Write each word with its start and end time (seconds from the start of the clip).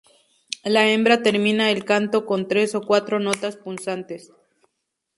La 0.63 0.87
hembra 0.89 1.21
termina 1.21 1.69
el 1.69 1.85
canto 1.85 2.25
con 2.25 2.47
tres 2.47 2.73
o 2.73 2.81
cuatro 2.81 3.19
notas 3.19 3.55
punzantes. 3.55 4.31